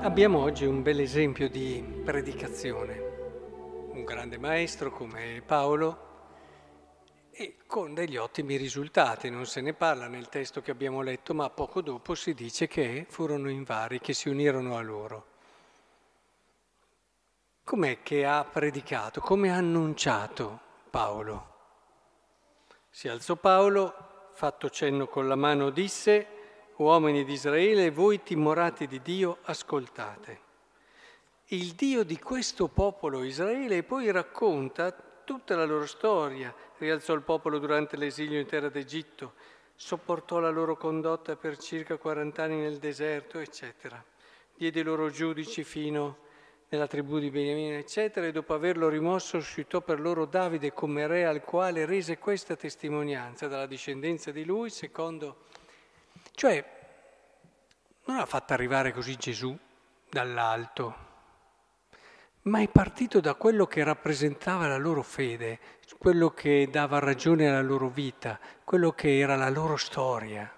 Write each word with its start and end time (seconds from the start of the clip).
Abbiamo 0.00 0.38
oggi 0.38 0.64
un 0.64 0.80
bel 0.82 1.00
esempio 1.00 1.48
di 1.48 1.84
predicazione, 2.04 2.98
un 3.90 4.04
grande 4.04 4.38
maestro 4.38 4.92
come 4.92 5.42
Paolo 5.44 6.06
e 7.32 7.56
con 7.66 7.94
degli 7.94 8.16
ottimi 8.16 8.54
risultati, 8.56 9.28
non 9.28 9.44
se 9.44 9.60
ne 9.60 9.74
parla 9.74 10.06
nel 10.06 10.28
testo 10.28 10.62
che 10.62 10.70
abbiamo 10.70 11.02
letto, 11.02 11.34
ma 11.34 11.50
poco 11.50 11.82
dopo 11.82 12.14
si 12.14 12.32
dice 12.32 12.68
che 12.68 13.06
furono 13.08 13.50
in 13.50 13.64
vari, 13.64 13.98
che 13.98 14.14
si 14.14 14.28
unirono 14.28 14.76
a 14.76 14.82
loro. 14.82 15.26
Com'è 17.64 17.98
che 18.02 18.24
ha 18.24 18.44
predicato? 18.44 19.20
Come 19.20 19.50
ha 19.50 19.56
annunciato 19.56 20.60
Paolo? 20.90 21.54
Si 22.88 23.08
alzò 23.08 23.34
Paolo, 23.34 24.30
fatto 24.32 24.70
cenno 24.70 25.08
con 25.08 25.26
la 25.26 25.36
mano, 25.36 25.70
disse 25.70 26.37
uomini 26.78 27.24
di 27.24 27.32
Israele, 27.32 27.90
voi 27.90 28.22
timorati 28.22 28.86
di 28.86 29.00
Dio, 29.02 29.38
ascoltate. 29.42 30.46
Il 31.46 31.72
Dio 31.72 32.04
di 32.04 32.18
questo 32.18 32.68
popolo 32.68 33.22
Israele 33.22 33.82
poi 33.82 34.10
racconta 34.10 34.92
tutta 35.24 35.56
la 35.56 35.64
loro 35.64 35.86
storia, 35.86 36.54
rialzò 36.78 37.14
il 37.14 37.22
popolo 37.22 37.58
durante 37.58 37.96
l'esilio 37.96 38.38
in 38.38 38.46
terra 38.46 38.68
d'Egitto, 38.68 39.32
sopportò 39.74 40.38
la 40.38 40.50
loro 40.50 40.76
condotta 40.76 41.36
per 41.36 41.56
circa 41.56 41.96
40 41.96 42.42
anni 42.42 42.56
nel 42.60 42.78
deserto, 42.78 43.38
eccetera. 43.38 44.02
Diede 44.54 44.82
loro 44.82 45.10
giudici 45.10 45.64
fino 45.64 46.26
nella 46.68 46.86
tribù 46.86 47.18
di 47.18 47.30
Beniamino, 47.30 47.76
eccetera, 47.76 48.26
e 48.26 48.32
dopo 48.32 48.54
averlo 48.54 48.88
rimosso 48.88 49.40
suscitò 49.40 49.80
per 49.80 50.00
loro 50.00 50.26
Davide 50.26 50.72
come 50.72 51.06
re 51.06 51.24
al 51.24 51.42
quale 51.42 51.86
rese 51.86 52.18
questa 52.18 52.56
testimonianza 52.56 53.48
dalla 53.48 53.66
discendenza 53.66 54.30
di 54.30 54.44
lui, 54.44 54.68
secondo 54.68 55.44
cioè, 56.38 56.64
non 58.04 58.18
ha 58.18 58.24
fatto 58.24 58.52
arrivare 58.52 58.92
così 58.92 59.16
Gesù 59.16 59.58
dall'alto, 60.08 60.94
ma 62.42 62.60
è 62.60 62.68
partito 62.68 63.18
da 63.18 63.34
quello 63.34 63.66
che 63.66 63.82
rappresentava 63.82 64.68
la 64.68 64.76
loro 64.76 65.02
fede, 65.02 65.58
quello 65.98 66.30
che 66.30 66.68
dava 66.70 67.00
ragione 67.00 67.48
alla 67.48 67.60
loro 67.60 67.88
vita, 67.88 68.38
quello 68.62 68.92
che 68.92 69.18
era 69.18 69.34
la 69.34 69.50
loro 69.50 69.76
storia. 69.76 70.48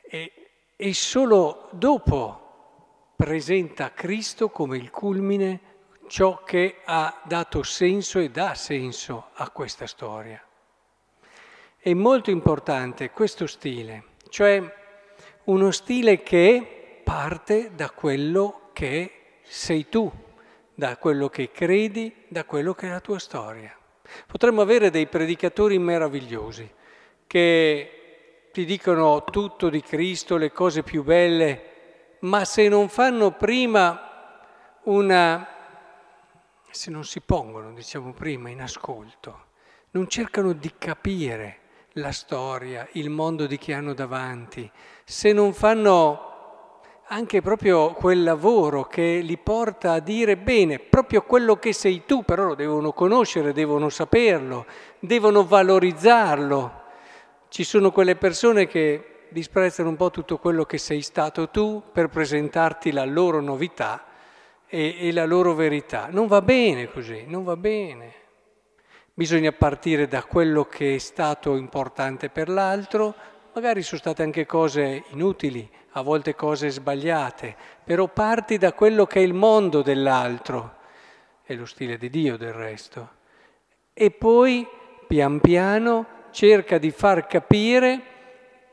E, 0.00 0.32
e 0.74 0.94
solo 0.94 1.68
dopo 1.72 3.12
presenta 3.16 3.92
Cristo 3.92 4.48
come 4.48 4.78
il 4.78 4.90
culmine, 4.90 5.60
ciò 6.06 6.42
che 6.42 6.80
ha 6.86 7.20
dato 7.26 7.62
senso 7.62 8.18
e 8.18 8.30
dà 8.30 8.54
senso 8.54 9.28
a 9.34 9.50
questa 9.50 9.86
storia. 9.86 10.42
È 11.76 11.92
molto 11.92 12.30
importante 12.30 13.10
questo 13.10 13.46
stile 13.46 14.12
cioè 14.34 14.60
uno 15.44 15.70
stile 15.70 16.24
che 16.24 17.00
parte 17.04 17.70
da 17.72 17.90
quello 17.90 18.70
che 18.72 19.38
sei 19.44 19.88
tu, 19.88 20.10
da 20.74 20.96
quello 20.96 21.28
che 21.28 21.52
credi, 21.52 22.12
da 22.26 22.42
quello 22.42 22.74
che 22.74 22.88
è 22.88 22.90
la 22.90 22.98
tua 22.98 23.20
storia. 23.20 23.72
Potremmo 24.26 24.60
avere 24.60 24.90
dei 24.90 25.06
predicatori 25.06 25.78
meravigliosi 25.78 26.68
che 27.28 28.48
ti 28.50 28.64
dicono 28.64 29.22
tutto 29.22 29.68
di 29.68 29.80
Cristo, 29.82 30.36
le 30.36 30.50
cose 30.50 30.82
più 30.82 31.04
belle, 31.04 32.16
ma 32.22 32.44
se 32.44 32.66
non 32.66 32.88
fanno 32.88 33.30
prima 33.36 34.40
una... 34.82 35.46
se 36.72 36.90
non 36.90 37.04
si 37.04 37.20
pongono, 37.20 37.72
diciamo 37.72 38.12
prima, 38.12 38.48
in 38.48 38.62
ascolto, 38.62 39.44
non 39.92 40.08
cercano 40.08 40.52
di 40.54 40.72
capire 40.76 41.60
la 41.94 42.12
storia, 42.12 42.86
il 42.92 43.10
mondo 43.10 43.46
di 43.46 43.58
chi 43.58 43.72
hanno 43.72 43.94
davanti, 43.94 44.70
se 45.04 45.32
non 45.32 45.52
fanno 45.52 46.32
anche 47.08 47.42
proprio 47.42 47.92
quel 47.92 48.22
lavoro 48.22 48.84
che 48.84 49.20
li 49.22 49.36
porta 49.36 49.92
a 49.92 50.00
dire 50.00 50.36
bene, 50.36 50.78
proprio 50.78 51.22
quello 51.22 51.56
che 51.56 51.72
sei 51.72 52.04
tu, 52.06 52.24
però 52.24 52.44
lo 52.44 52.54
devono 52.54 52.92
conoscere, 52.92 53.52
devono 53.52 53.88
saperlo, 53.88 54.66
devono 54.98 55.44
valorizzarlo. 55.44 56.82
Ci 57.48 57.62
sono 57.62 57.92
quelle 57.92 58.16
persone 58.16 58.66
che 58.66 59.26
disprezzano 59.28 59.90
un 59.90 59.96
po' 59.96 60.10
tutto 60.10 60.38
quello 60.38 60.64
che 60.64 60.78
sei 60.78 61.02
stato 61.02 61.50
tu 61.50 61.82
per 61.92 62.08
presentarti 62.08 62.90
la 62.90 63.04
loro 63.04 63.40
novità 63.40 64.06
e, 64.66 64.96
e 64.98 65.12
la 65.12 65.26
loro 65.26 65.54
verità. 65.54 66.08
Non 66.10 66.26
va 66.26 66.40
bene 66.40 66.90
così, 66.90 67.24
non 67.26 67.44
va 67.44 67.56
bene. 67.56 68.22
Bisogna 69.16 69.52
partire 69.52 70.08
da 70.08 70.24
quello 70.24 70.64
che 70.64 70.96
è 70.96 70.98
stato 70.98 71.54
importante 71.54 72.30
per 72.30 72.48
l'altro, 72.48 73.14
magari 73.54 73.80
sono 73.82 74.00
state 74.00 74.24
anche 74.24 74.44
cose 74.44 75.04
inutili, 75.10 75.70
a 75.92 76.02
volte 76.02 76.34
cose 76.34 76.68
sbagliate, 76.68 77.54
però 77.84 78.08
parti 78.08 78.58
da 78.58 78.72
quello 78.72 79.06
che 79.06 79.20
è 79.20 79.22
il 79.22 79.32
mondo 79.32 79.82
dell'altro, 79.82 80.78
è 81.44 81.54
lo 81.54 81.64
stile 81.64 81.96
di 81.96 82.10
Dio 82.10 82.36
del 82.36 82.54
resto, 82.54 83.08
e 83.92 84.10
poi 84.10 84.66
pian 85.06 85.38
piano 85.38 86.06
cerca 86.32 86.78
di 86.78 86.90
far 86.90 87.28
capire, 87.28 88.02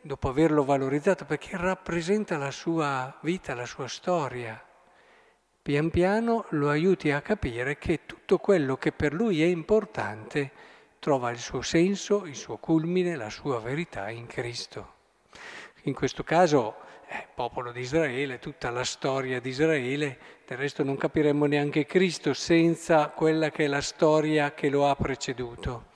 dopo 0.00 0.28
averlo 0.28 0.64
valorizzato, 0.64 1.24
perché 1.26 1.56
rappresenta 1.56 2.36
la 2.38 2.50
sua 2.50 3.18
vita, 3.20 3.54
la 3.54 3.66
sua 3.66 3.86
storia 3.86 4.60
pian 5.64 5.88
piano 5.88 6.44
lo 6.50 6.68
aiuti 6.68 7.10
a 7.10 7.22
capire 7.22 7.78
che 7.78 8.00
tutto 8.04 8.36
quello 8.36 8.76
che 8.76 8.92
per 8.92 9.14
lui 9.14 9.42
è 9.42 9.46
importante 9.46 10.50
trova 10.98 11.30
il 11.30 11.38
suo 11.38 11.62
senso, 11.62 12.26
il 12.26 12.34
suo 12.34 12.58
culmine, 12.58 13.16
la 13.16 13.30
sua 13.30 13.60
verità 13.60 14.10
in 14.10 14.26
Cristo. 14.26 14.92
In 15.84 15.94
questo 15.94 16.22
caso, 16.22 16.74
eh, 17.08 17.26
popolo 17.34 17.72
di 17.72 17.80
Israele, 17.80 18.38
tutta 18.40 18.68
la 18.68 18.84
storia 18.84 19.40
di 19.40 19.48
Israele, 19.48 20.18
del 20.46 20.58
resto 20.58 20.84
non 20.84 20.98
capiremmo 20.98 21.46
neanche 21.46 21.86
Cristo 21.86 22.34
senza 22.34 23.08
quella 23.08 23.50
che 23.50 23.64
è 23.64 23.66
la 23.66 23.80
storia 23.80 24.52
che 24.52 24.68
lo 24.68 24.86
ha 24.86 24.94
preceduto, 24.94 25.92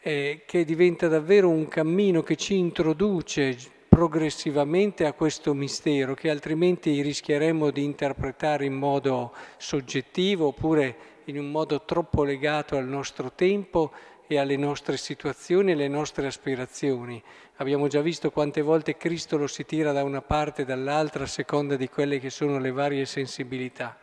eh, 0.00 0.42
che 0.44 0.64
diventa 0.64 1.06
davvero 1.06 1.48
un 1.48 1.68
cammino 1.68 2.24
che 2.24 2.34
ci 2.34 2.56
introduce 2.56 3.56
progressivamente 3.94 5.06
a 5.06 5.12
questo 5.12 5.54
mistero 5.54 6.14
che 6.14 6.28
altrimenti 6.28 7.00
rischieremmo 7.00 7.70
di 7.70 7.84
interpretare 7.84 8.64
in 8.64 8.72
modo 8.72 9.32
soggettivo 9.56 10.48
oppure 10.48 10.96
in 11.26 11.38
un 11.38 11.48
modo 11.48 11.84
troppo 11.84 12.24
legato 12.24 12.76
al 12.76 12.88
nostro 12.88 13.30
tempo 13.30 13.92
e 14.26 14.36
alle 14.36 14.56
nostre 14.56 14.96
situazioni 14.96 15.70
e 15.70 15.74
alle 15.74 15.86
nostre 15.86 16.26
aspirazioni. 16.26 17.22
Abbiamo 17.58 17.86
già 17.86 18.00
visto 18.00 18.32
quante 18.32 18.62
volte 18.62 18.96
Cristo 18.96 19.36
lo 19.36 19.46
si 19.46 19.64
tira 19.64 19.92
da 19.92 20.02
una 20.02 20.22
parte 20.22 20.62
e 20.62 20.64
dall'altra 20.64 21.22
a 21.22 21.28
seconda 21.28 21.76
di 21.76 21.88
quelle 21.88 22.18
che 22.18 22.30
sono 22.30 22.58
le 22.58 22.72
varie 22.72 23.06
sensibilità. 23.06 23.96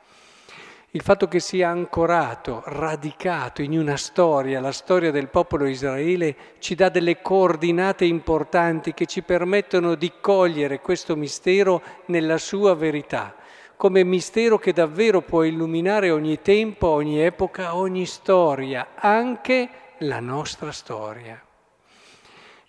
Il 0.94 1.04
fatto 1.04 1.30
che 1.30 1.40
sia 1.40 1.70
ancorato, 1.70 2.64
radicato 2.66 3.62
in 3.62 3.80
una 3.80 3.96
storia, 3.96 4.60
la 4.60 4.74
storia 4.74 5.10
del 5.10 5.30
popolo 5.30 5.66
Israele, 5.66 6.36
ci 6.60 6.76
dà 6.76 6.90
delle 6.90 7.22
coordinate 7.22 8.04
importanti 8.04 8.94
che 8.94 9.06
ci 9.06 9.22
permettono 9.22 9.96
di 9.96 10.12
cogliere 10.20 10.82
questo 10.82 11.16
mistero 11.16 11.82
nella 12.08 12.38
sua 12.38 12.76
verità, 12.76 13.34
come 13.78 14.04
mistero 14.04 14.58
che 14.58 14.74
davvero 14.74 15.22
può 15.22 15.44
illuminare 15.44 16.12
ogni 16.12 16.42
tempo, 16.42 16.88
ogni 16.88 17.22
epoca, 17.22 17.74
ogni 17.74 18.06
storia, 18.06 18.90
anche 18.96 19.70
la 20.00 20.20
nostra 20.20 20.74
storia. 20.74 21.42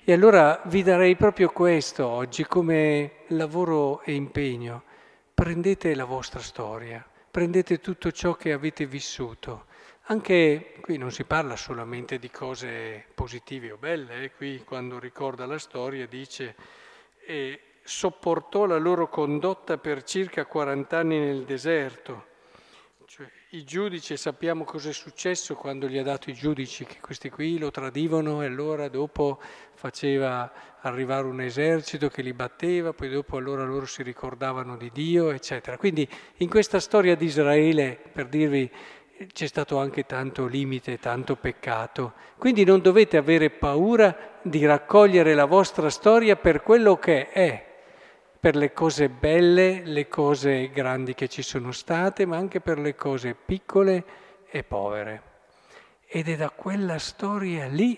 E 0.04 0.12
allora 0.12 0.60
vi 0.66 0.84
darei 0.84 1.16
proprio 1.16 1.48
questo 1.48 2.06
oggi 2.06 2.44
come 2.44 3.24
lavoro 3.28 4.00
e 4.02 4.14
impegno. 4.14 4.84
Prendete 5.34 5.92
la 5.96 6.04
vostra 6.04 6.38
storia 6.38 7.04
prendete 7.32 7.80
tutto 7.80 8.12
ciò 8.12 8.34
che 8.34 8.52
avete 8.52 8.84
vissuto. 8.84 9.64
Anche 10.08 10.74
qui 10.82 10.98
non 10.98 11.10
si 11.10 11.24
parla 11.24 11.56
solamente 11.56 12.18
di 12.18 12.30
cose 12.30 13.06
positive 13.14 13.72
o 13.72 13.78
belle, 13.78 14.24
eh? 14.24 14.32
qui 14.32 14.62
quando 14.64 14.98
ricorda 14.98 15.46
la 15.46 15.58
storia 15.58 16.06
dice 16.06 16.54
e 17.24 17.60
sopportò 17.82 18.66
la 18.66 18.76
loro 18.76 19.08
condotta 19.08 19.78
per 19.78 20.02
circa 20.02 20.44
40 20.44 20.98
anni 20.98 21.18
nel 21.18 21.44
deserto. 21.44 22.26
I 23.54 23.64
giudici, 23.64 24.16
sappiamo 24.16 24.64
cosa 24.64 24.88
è 24.88 24.94
successo 24.94 25.54
quando 25.56 25.86
gli 25.86 25.98
ha 25.98 26.02
dato 26.02 26.30
i 26.30 26.32
giudici, 26.32 26.86
che 26.86 27.00
questi 27.02 27.28
qui 27.28 27.58
lo 27.58 27.70
tradivano 27.70 28.40
e 28.40 28.46
allora 28.46 28.88
dopo 28.88 29.38
faceva 29.74 30.50
arrivare 30.80 31.26
un 31.26 31.38
esercito 31.42 32.08
che 32.08 32.22
li 32.22 32.32
batteva, 32.32 32.94
poi 32.94 33.10
dopo 33.10 33.36
allora 33.36 33.62
loro 33.64 33.84
si 33.84 34.02
ricordavano 34.02 34.78
di 34.78 34.88
Dio, 34.90 35.28
eccetera. 35.32 35.76
Quindi 35.76 36.08
in 36.38 36.48
questa 36.48 36.80
storia 36.80 37.14
di 37.14 37.26
Israele, 37.26 37.98
per 38.10 38.28
dirvi, 38.28 38.70
c'è 39.30 39.46
stato 39.46 39.76
anche 39.76 40.06
tanto 40.06 40.46
limite, 40.46 40.98
tanto 40.98 41.36
peccato. 41.36 42.14
Quindi 42.38 42.64
non 42.64 42.80
dovete 42.80 43.18
avere 43.18 43.50
paura 43.50 44.38
di 44.40 44.64
raccogliere 44.64 45.34
la 45.34 45.44
vostra 45.44 45.90
storia 45.90 46.36
per 46.36 46.62
quello 46.62 46.96
che 46.96 47.28
è, 47.28 47.71
per 48.42 48.56
le 48.56 48.72
cose 48.72 49.08
belle, 49.08 49.82
le 49.84 50.08
cose 50.08 50.68
grandi 50.72 51.14
che 51.14 51.28
ci 51.28 51.42
sono 51.42 51.70
state, 51.70 52.26
ma 52.26 52.38
anche 52.38 52.60
per 52.60 52.76
le 52.76 52.96
cose 52.96 53.36
piccole 53.36 54.04
e 54.50 54.64
povere. 54.64 55.22
Ed 56.08 56.28
è 56.28 56.34
da 56.34 56.50
quella 56.50 56.98
storia 56.98 57.68
lì 57.68 57.96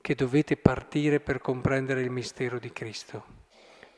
che 0.00 0.14
dovete 0.14 0.56
partire 0.56 1.20
per 1.20 1.38
comprendere 1.38 2.00
il 2.00 2.08
mistero 2.08 2.58
di 2.58 2.72
Cristo. 2.72 3.24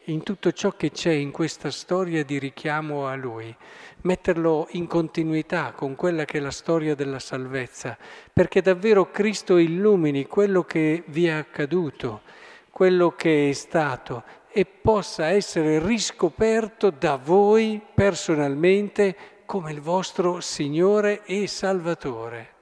in 0.07 0.25
tutto 0.25 0.51
ciò 0.51 0.73
che 0.73 0.91
c'è 0.91 1.13
in 1.13 1.31
questa 1.31 1.71
storia 1.71 2.25
di 2.25 2.41
richiamo 2.41 3.07
a 3.07 3.15
Lui, 3.15 3.55
metterlo 4.03 4.67
in 4.73 4.89
continuità 4.89 5.71
con 5.71 5.95
quella 5.95 6.25
che 6.25 6.39
è 6.39 6.41
la 6.41 6.51
storia 6.51 6.97
della 6.97 7.21
salvezza, 7.21 7.97
perché 8.33 8.61
davvero 8.61 9.13
Cristo 9.13 9.57
illumini 9.57 10.27
quello 10.27 10.65
che 10.65 11.05
vi 11.07 11.27
è 11.27 11.31
accaduto, 11.31 12.23
quello 12.71 13.13
che 13.13 13.51
è 13.51 13.53
stato 13.53 14.25
e 14.57 14.65
possa 14.65 15.27
essere 15.27 15.85
riscoperto 15.85 16.89
da 16.89 17.17
voi 17.17 17.79
personalmente 17.95 19.43
come 19.45 19.71
il 19.71 19.83
vostro 19.83 20.41
Signore 20.41 21.27
e 21.27 21.47
Salvatore. 21.47 22.55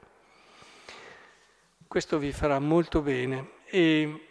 Questo 1.86 2.18
vi 2.18 2.32
farà 2.32 2.58
molto 2.58 3.00
bene 3.00 3.50
e 3.66 4.26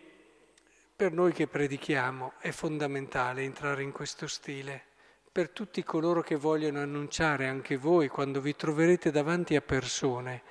per 0.93 1.13
noi 1.13 1.31
che 1.31 1.47
predichiamo 1.47 2.33
è 2.39 2.51
fondamentale 2.51 3.43
entrare 3.43 3.81
in 3.81 3.93
questo 3.93 4.27
stile. 4.27 4.83
Per 5.31 5.51
tutti 5.51 5.81
coloro 5.85 6.19
che 6.19 6.35
vogliono 6.35 6.81
annunciare, 6.81 7.47
anche 7.47 7.77
voi, 7.77 8.09
quando 8.09 8.41
vi 8.41 8.57
troverete 8.57 9.09
davanti 9.09 9.55
a 9.55 9.61
persone 9.61 10.41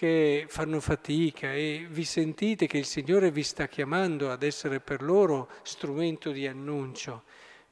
che 0.00 0.46
fanno 0.48 0.80
fatica 0.80 1.52
e 1.52 1.86
vi 1.90 2.04
sentite 2.04 2.66
che 2.66 2.78
il 2.78 2.86
Signore 2.86 3.30
vi 3.30 3.42
sta 3.42 3.68
chiamando 3.68 4.30
ad 4.30 4.42
essere 4.42 4.80
per 4.80 5.02
loro 5.02 5.50
strumento 5.60 6.30
di 6.30 6.46
annuncio, 6.46 7.24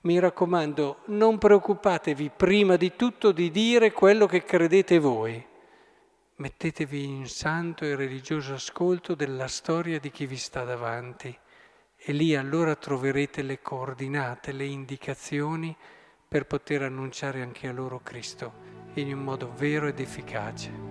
mi 0.02 0.18
raccomando, 0.18 1.04
non 1.06 1.38
preoccupatevi 1.38 2.32
prima 2.36 2.76
di 2.76 2.94
tutto 2.96 3.32
di 3.32 3.50
dire 3.50 3.92
quello 3.92 4.26
che 4.26 4.44
credete 4.44 4.98
voi. 4.98 5.42
Mettetevi 6.34 7.02
in 7.02 7.26
santo 7.28 7.86
e 7.86 7.96
religioso 7.96 8.52
ascolto 8.52 9.14
della 9.14 9.48
storia 9.48 9.98
di 9.98 10.10
chi 10.10 10.26
vi 10.26 10.36
sta 10.36 10.64
davanti 10.64 11.34
e 11.96 12.12
lì 12.12 12.36
allora 12.36 12.76
troverete 12.76 13.40
le 13.40 13.62
coordinate, 13.62 14.52
le 14.52 14.66
indicazioni 14.66 15.74
per 16.28 16.44
poter 16.44 16.82
annunciare 16.82 17.40
anche 17.40 17.68
a 17.68 17.72
loro 17.72 18.00
Cristo 18.02 18.52
in 18.96 19.14
un 19.14 19.24
modo 19.24 19.50
vero 19.56 19.86
ed 19.86 19.98
efficace. 19.98 20.87